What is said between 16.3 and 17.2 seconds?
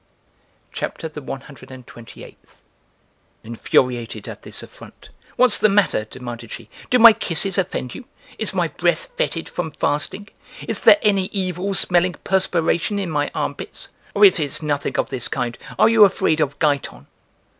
of Giton?"